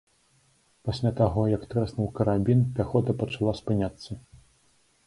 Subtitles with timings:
[0.87, 4.11] Пасля таго, як трэснуў карабін, пяхота пачала спыняцца.